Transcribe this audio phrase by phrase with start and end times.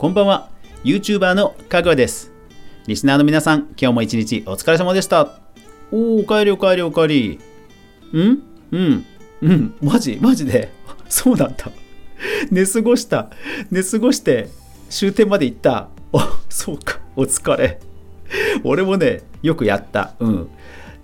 [0.00, 0.48] こんばんは。
[0.82, 2.32] YouTuber のかぐわです。
[2.86, 5.38] リスナーの皆さん今日も一日お疲れ様でした。
[5.92, 7.38] おーおかえりおかえりおかえり
[8.14, 8.42] ん？
[8.72, 9.04] うん？
[9.42, 9.74] うん？
[9.82, 10.18] マジ？
[10.18, 10.72] マジで？
[11.06, 11.70] そうなんだ。
[12.50, 13.28] 寝過ごした。
[13.70, 14.48] 寝過ごして
[14.88, 15.90] 終点まで行った。
[16.14, 16.98] おそうか。
[17.14, 17.78] お疲れ。
[18.64, 20.14] 俺もねよくやった。
[20.18, 20.48] うん。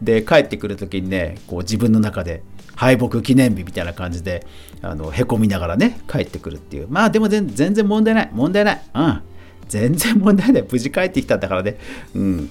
[0.00, 2.42] で帰ってくる時にねこう自分の中で
[2.76, 4.46] 敗北記念日みたいな感じで
[4.82, 6.86] あのへこみながらね帰ってくるっていう。
[6.88, 8.30] まあでも全然問題ない。
[8.32, 8.82] 問題ない。
[8.94, 9.22] うん。
[9.68, 10.64] 全然問題ない。
[10.70, 11.78] 無事帰ってきたんだからね。
[12.14, 12.50] うん。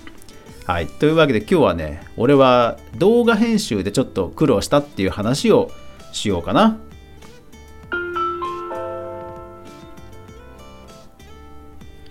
[0.65, 0.87] はい。
[0.87, 5.71] というわけで今日はね俺は動画編集でちょっと苦労したっていう話を
[6.11, 6.79] しようかな。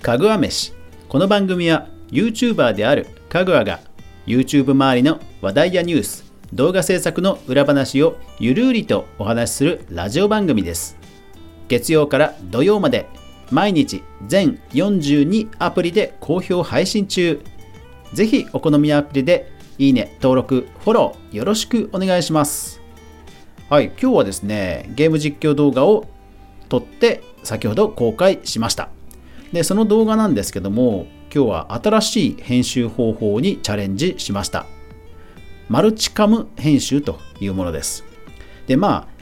[0.01, 0.73] かぐわ飯。
[1.09, 3.81] この番組は YouTuber であるかぐわが
[4.27, 6.24] YouTube 周りの話題やニュース
[6.55, 10.97] 動画制作の裏話をゆるりとお話しするラジオ番組です。
[11.67, 13.09] 月曜から土曜まで
[13.51, 17.43] 毎日全42アプリで好評配信中。
[18.13, 22.81] ぜひお好みのアプリでいいね登録フォローよろしくお願いします。
[23.69, 26.07] はい今日はですねゲーム実況動画を
[26.69, 28.91] 撮って先ほど公開しました。
[29.53, 34.67] でその動画なんですけども今日は新しい編集方法にチャレンジしました。
[35.69, 38.05] マルチカム編集というものです。
[38.67, 39.15] でまあ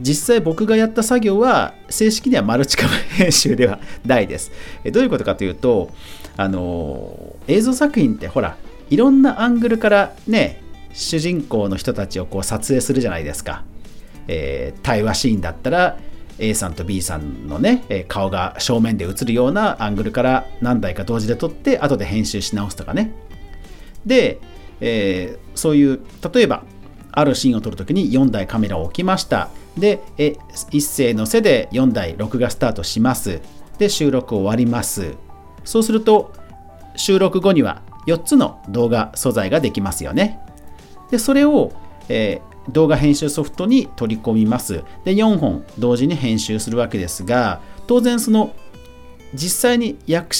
[0.00, 4.50] 実際僕がやった作業は正式にはマルチカム編集ではないです。
[4.92, 5.90] どういうことかというと
[6.36, 8.56] あの映像作品ってほら
[8.88, 13.64] いろんなアングルからね主人公の人たちをこう撮影するじゃないですか、
[14.26, 15.98] えー、対話シーンだったら
[16.38, 23.12] A さんと B さんのね顔が正面で映るようなアングルから何台か同時で撮って後で編集し直すとかね。
[24.06, 24.40] で、
[24.80, 26.00] えー、そういう
[26.32, 26.64] 例えば
[27.12, 29.48] あるシーンを撮るときに4台カメラを置きました。
[29.76, 30.36] でえ
[30.70, 33.40] 一斉のせで4台録画スタートします。
[33.78, 35.14] で収録終わります。
[35.64, 36.32] そうすると
[36.96, 40.40] 収録後には4つの動画素材ができますよね。
[41.10, 41.72] でそれを、
[42.08, 44.84] えー、動画編集ソフトに取り込みます。
[45.04, 48.54] で4本同時に編集するわけですが当然その
[49.34, 50.36] 実際に訳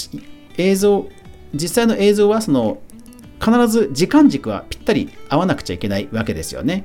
[0.59, 1.07] 映像
[1.55, 2.79] 実際の映像はその
[3.43, 6.85] 必ず時間軸はぴったり合わなくちゃいけないわけですよね。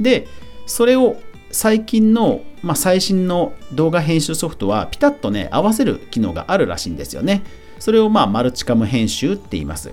[0.00, 0.26] で
[0.66, 1.16] それを
[1.50, 7.42] 最近の、まあ、最新の動画編集ソフトはピタッとね合わせる機能があるらしいんですよね。
[7.78, 9.92] それをまあマルチカム編集って言います。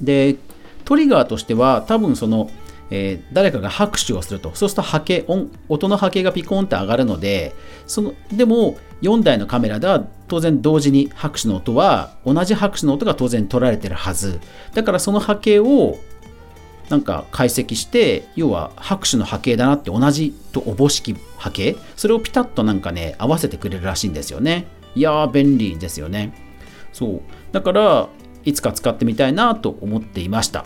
[0.00, 0.36] で
[0.84, 2.50] トリガーとしては多分その、
[2.90, 4.54] えー、誰かが拍手をすると。
[4.54, 7.54] そうすると波形音音の波形がピコンって上がるので
[7.86, 14.40] そのでも4台のカメラでは当然同時に拍手の音は同じ拍手の音が当然取られてるはず。
[14.74, 15.98] だからその波形を
[16.88, 24.66] なんか解析して要は拍手の波形だなって同じとおぼしき波形それをピタッとなんかね合わせてくれるらしいんですよね。
[24.94, 26.32] いやー便利ですよね。
[26.92, 27.20] そう。
[27.52, 28.08] だから
[28.44, 30.64] いつか使ってみたいなと思っていました。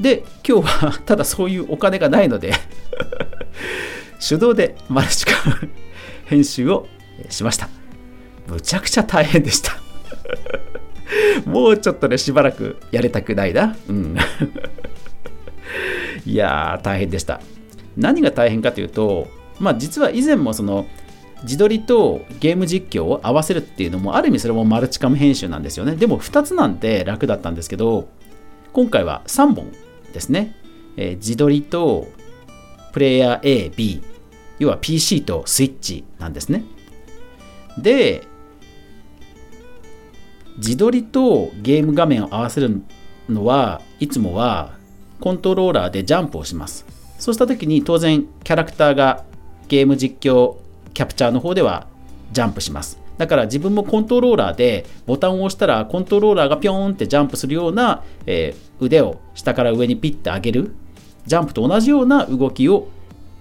[0.00, 2.52] で今日はただそういうお金がないので
[4.26, 5.70] 手動でマルチカム
[6.26, 6.86] 編集を
[7.30, 7.68] しました。
[8.46, 9.72] むちゃくちゃ大変でした。
[11.46, 13.76] もうちょっとねしばらくやりたくないな。
[13.88, 14.16] うん。
[16.26, 17.40] いやー大変でした。
[17.96, 19.28] 何が大変かというと
[19.58, 20.86] まあ実は以前もその
[21.42, 25.96] 自撮りとゲーム実況を合わせるっていうのもある意味それもマルチカム編集なんですよね。
[25.96, 28.08] でも2つなんて楽だったんですけど
[28.72, 29.72] 今回は3本
[30.18, 30.54] ですね、
[30.96, 32.08] えー、自撮りと
[32.92, 34.02] プレイヤー AB
[34.58, 36.64] 要は PC とスイッチなんですね。
[37.78, 38.26] で
[40.56, 42.82] 自撮りとゲーム画面を合わせる
[43.28, 44.72] のはいつもは
[45.20, 46.84] コントローラーでジャンプをします。
[47.20, 49.24] そうした時に当然キャラクターが
[49.68, 50.56] ゲーム実況
[50.94, 51.86] キャプチャーの方では
[52.32, 53.07] ジャンプします。
[53.18, 60.74] だから自分もコントローラーでボタンを押したらコントローラーがピョーンってジャンプするような、えー、腕を下から上にピッて上げる
[61.26, 62.88] ジャンプと同じような動きを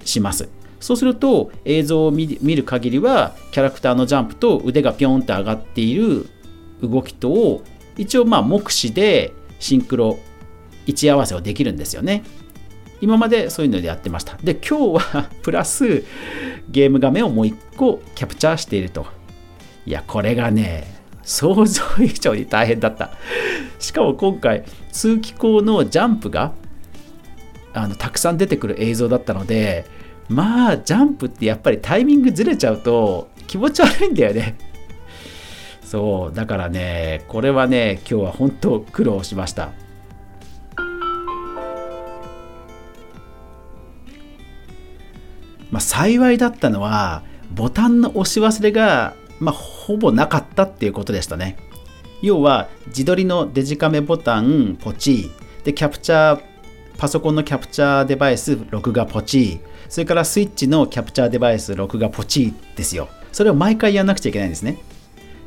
[0.03, 0.49] します。
[0.79, 6.27] そうすると映像を見る限りはキャラクターのジャンプと腕がピョンって上がっている
[6.81, 7.63] 動きとを
[7.97, 10.19] 一応まあ目視でシンクロ
[10.85, 12.23] 位置合わせをできるんですよね。
[13.01, 14.37] 今までそういうのでやってました。
[14.43, 16.03] で今日はプラス
[16.69, 19.16] ゲーム画面をもう一個キャプチャーしていると。
[19.87, 20.83] いやこれがね
[21.23, 23.11] 想像以上に大変だった。
[23.79, 26.51] しかも今回通気口のジャンプが
[27.73, 29.85] あのたくさん出てくる映像だったので
[30.27, 34.57] まあジャンプってやっぱりタイミングずれちゃうと気持ち悪いんだよね。
[35.81, 39.69] そうだからねこれはね今日は本当苦労しました。
[45.71, 47.23] まあ幸いだったのは
[47.53, 51.57] ボタンの押し忘れがまあ、ほぼなかったっていうことでしたね。
[52.21, 55.29] 要は自撮りのデジカメボタンポチ
[55.63, 56.41] でキャプチャー
[56.97, 63.07] パソコンのキャプチャーデバイス録画ポチそれからスイッチのキャプチャーデバイス録画ポチですよ。
[63.31, 64.79] それを毎回やんなくちゃいけないんですね。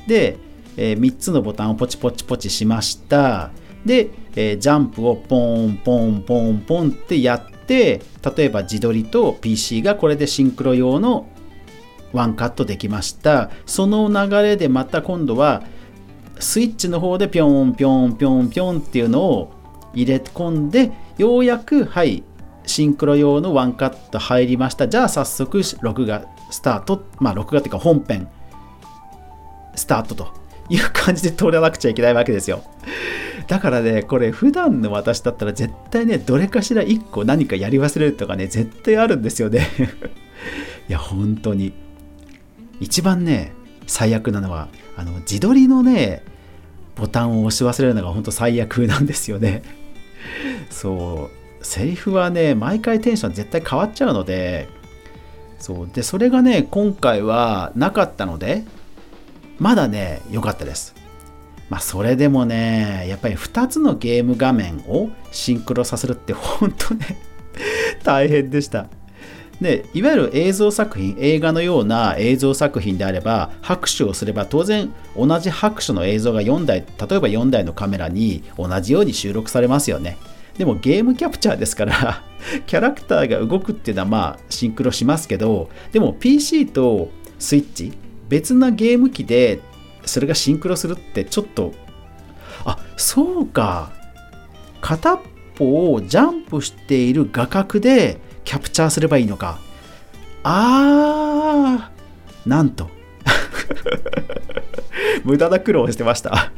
[0.06, 0.38] で、
[0.76, 3.50] えー、3つのボタンをポチポチポチしました。
[3.84, 8.00] で、えー、ジャンプをポンポンポンポンってやって
[8.36, 11.28] 例えば自撮りと PC がこれでシンクロ用の
[12.12, 13.50] ワンカットできました。
[13.66, 15.62] その流れでまた今度は
[16.38, 19.52] スイッチの方でピョンピョンピョンピョンっていうのを
[19.94, 22.22] 入れ込んでようやくはい
[22.66, 24.88] シンクロ用のワンカット入りました。
[24.88, 28.28] じゃあ早速録画スタートまあ録画っていうか本編
[29.76, 30.40] スタートと。
[30.70, 32.62] いう感じで通らなくちゃいけないわけですよ。
[33.48, 39.66] だからねこれ普段の私だったら絶対ねどれかしら1個何かやり忘れるとかね絶対あるんですよね。
[40.88, 41.72] いや本当に。
[42.80, 43.52] 一番ね
[43.86, 46.22] 最悪なのはあの自撮りのね
[46.96, 49.62] ボタンを押し忘れるのが本当最悪なんですよね。
[50.70, 51.64] そう。
[51.64, 54.68] セリフはね毎回テンション絶対変わっちゃうので
[55.58, 55.90] そう。
[55.92, 58.64] でそれがね今回はなかったので
[59.58, 60.94] まだね良かったです。
[61.68, 67.18] まあそれでもねやっぱり2つのゲーム画面をシンクロさせるって本当ね
[68.02, 68.86] 大変でした。
[69.60, 80.16] でいわゆる映像作品映画のような映像作品であれば拍手をすれば当然同じ拍手の映像が4台例えば4台のカメラに同じように収録されますよね。
[80.56, 82.22] でもゲームキャプチャーですから
[82.66, 87.92] キャラクターが動くっていうのはまあシンクロしますけどでも PC とスイッチ
[88.28, 89.60] 別なゲーム機で
[90.04, 91.72] それがシンクロするってちょっと
[92.64, 93.92] あそうか。
[94.80, 95.20] 片っ
[95.54, 99.58] ぽをジャンプしている画角でキャプチャーすればいいのか。
[100.42, 102.88] あーなんと。
[105.24, 106.52] 無駄な苦労してました。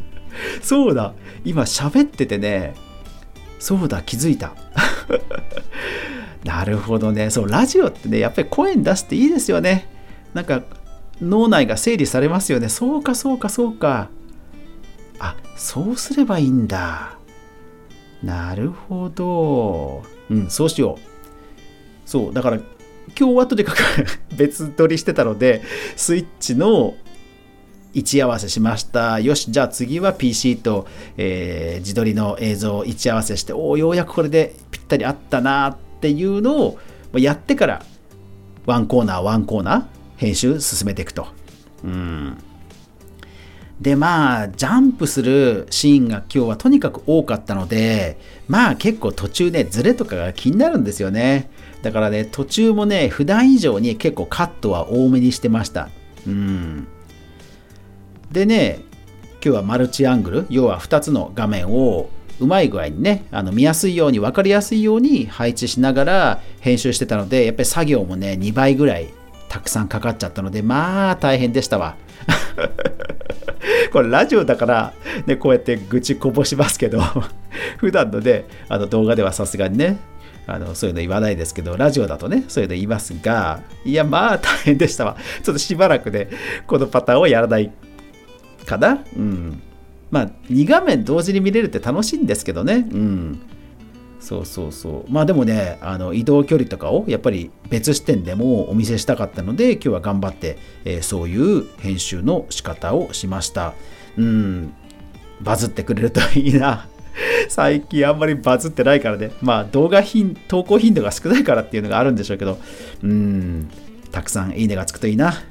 [0.62, 1.14] そうだ。
[1.44, 2.74] 今喋っててね。
[3.58, 4.52] そうだ気づいた。
[6.44, 7.30] なるほどね。
[7.30, 9.88] そうラジオってねやっぱり声に出すっていいですよね。
[10.34, 10.62] なんか
[11.20, 12.68] 脳内が整理されますよね。
[12.68, 14.08] そうかそうかそうか。
[15.18, 17.16] あそうすればいいんだ。
[18.22, 20.02] なるほど。
[20.30, 21.11] うんそうしよう。
[22.04, 22.58] そうだから
[23.18, 23.78] 今日はとにかく
[24.36, 25.62] 別撮りしてたので
[25.96, 26.94] スイッチの
[27.94, 29.20] 位置合わせしました。
[29.20, 30.86] よしじゃあ次は PC と、
[31.18, 36.78] えー、自撮りの映像を位置合わせしておおようやくこれでぴったり合ったなっていうのを
[37.14, 37.82] やってから
[38.64, 39.84] ワンコーナーワンコーナー
[40.16, 41.26] 編集進めていくと。
[41.84, 42.38] うん。
[43.80, 48.16] でまあジャンプするシーンが今日はとにかく多かったので
[48.46, 51.50] まあ結構途中ねズレとかが気になるんですよね。
[51.82, 55.90] だからね、途中もね、普段以上に結構カットは多めにしてました。
[56.26, 56.86] うん。
[58.30, 58.80] でね、
[59.44, 62.08] 今日はマルチアングル、要は2つの画面を
[62.40, 69.08] うまい具合にね、あの見やすいように、分かりやすいように配置しながら編集してたので、やっぱり作業もね、2倍ぐらい
[69.48, 71.96] たくさんかかっちゃったので、まあ大変でしたわ。
[73.92, 74.94] これラジオだから、
[75.26, 77.02] ね、こうやって愚痴こぼしますけど
[77.78, 79.98] 普段のねあの動画ではさすがにね
[80.46, 85.16] あのそういうの言わないですけど、ラジオだとね、そういうの言いますが、いや、まあ大変でしたわ。
[85.42, 86.30] ちょっとしばらくで、ね、
[86.66, 87.70] このパターンをやらない
[88.66, 89.04] かな。
[89.16, 89.62] うん。
[90.10, 92.86] まあ、2画面同時に見れるって楽しいんですけどね。
[92.92, 93.40] うん。
[94.20, 95.12] そうそうそう。
[95.12, 103.74] まあでもね、あの移動距離とかをやっぱり別視点でもお見せしたかったので、今日は頑張って、えー、そういう編集の仕方をしました。
[104.16, 104.74] うん。
[105.40, 106.86] バズってくれるといいな。
[107.48, 109.32] 最近あんまりバズってないからね。
[109.40, 112.58] まあ動画頻、投稿頻度が少ないからっていうのがあるんでしょうけど、
[113.02, 113.68] うん、
[114.10, 115.42] たくさんいいねがつくといいな。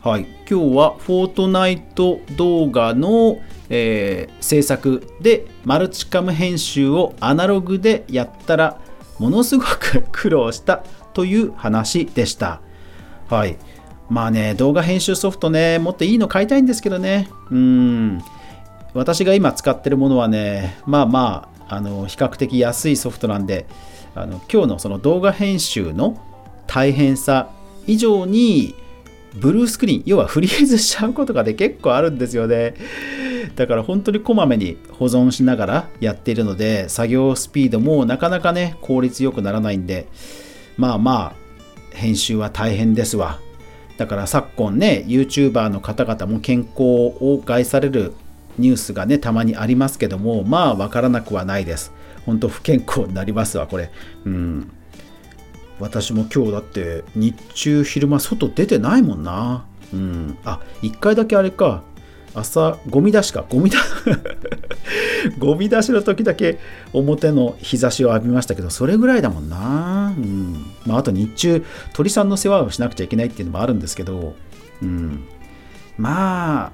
[0.00, 8.80] はい、今日はフォートナイト動画の、えー、制作でマルチカム編集をアナログでやったら
[9.18, 12.60] ものすごく苦労したという話でした。
[13.28, 13.58] はい、
[14.08, 17.28] まあね、動画編集ソフトね、もっといいの買いたいんですけどね。
[17.50, 18.22] うん。
[18.94, 23.66] 私が今使ってるものはね、まあまあ、あの比較的安いソフトなんで、
[24.14, 26.16] あの今日のその動画編集の
[26.66, 27.50] 大変さ
[27.86, 28.74] 以上に、
[29.34, 32.74] ブルースクリーン、要はフリーズしちゃうことがね、結構あるんですよね。
[33.56, 40.06] だから本当にこまめに保存しながらやっているので、作業スピードもなかなかね、効率よくならないんで、
[40.76, 43.38] まあまあ、編集は大変ですわ。
[43.98, 48.14] だから昨今ね YouTuber の方々も健康を害される
[48.56, 51.92] ニュースがねたまにありますけどもまあ分からなくはないです。
[52.24, 53.90] 本当不健康になりますわこれ。
[54.24, 54.70] うん。
[55.80, 59.66] 私も今日だって日中昼間外出てないもんな。
[59.92, 60.38] うん。
[60.44, 61.82] あ一1回だけあれか。
[62.34, 63.44] 朝ゴミ出しか。
[63.48, 63.78] ゴミだ
[65.38, 66.58] ゴミ出しの時だけ
[66.92, 70.14] 表の日差しを浴びましたけどそれぐらいだもんな。
[70.16, 70.66] うん。
[70.88, 74.34] まああと日中鳥さんの世話をしなくちゃいけないっていうのもあるんですけど
[74.82, 75.24] うん。
[75.96, 76.72] まあ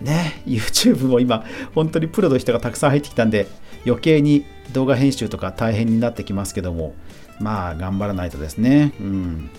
[0.00, 1.44] ね YouTube も今
[1.74, 3.46] 本当にプロの人がたくさん入ってきたんで
[3.86, 6.94] 余計に動画編集とか大変になってきますけども
[7.40, 8.94] まあ頑張らないとですね。
[9.00, 9.50] うん。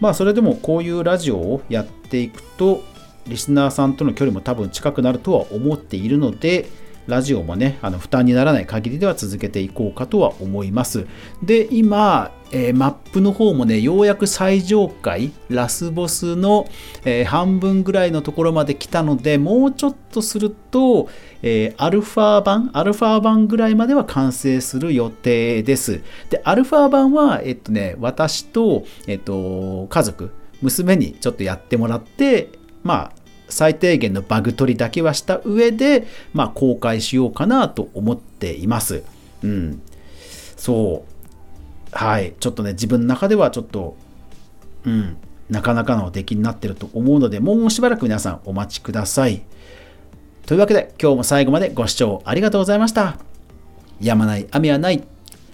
[0.00, 2.82] まあそれでもこういうラジオをやっていくと
[3.26, 6.68] リスナーさんとの距離も多分近くなるとは思っているので
[7.06, 11.06] ラジオもねあの負担にならない限りでは続けていこうかとは思います。
[11.42, 16.68] で今、えー、マップの方もねようやく最上階ラスボスの、
[17.04, 21.08] えー、半分ぐらいのところまで来たのでもうちょっとすると、
[21.42, 26.02] えー、アルファ版アルファ版ぐらいまでは完成する予定です。
[26.30, 30.30] でアルファ版はえっとね私と、えっと、家族
[30.62, 32.50] 娘にちょっとやってもらって
[32.82, 33.19] まあ
[33.50, 39.02] 最低限のバグ取りだけはした上で、まあ、公開しようかなと思っています。
[39.42, 39.82] うん。
[40.56, 41.96] そう。
[41.96, 42.34] はい。
[42.38, 43.96] ちょっとね、自分の中ではちょっと、
[44.84, 45.16] うん、
[45.48, 49.42] なかなかの出来になってると思うので、もうしばらく皆さんお待ちください。
[50.46, 53.18] というわけで、今日も最後までご視聴ありがとうございました。
[54.00, 55.02] やまない雨はない。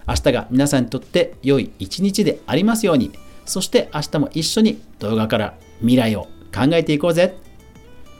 [0.09, 3.11] 明日が皆さんにとって良い一日でありますように。
[3.45, 6.25] そして明日も一緒に動画から未来を
[6.55, 7.37] 考えていこうぜ。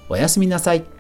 [0.09, 0.96] おやすみなさい。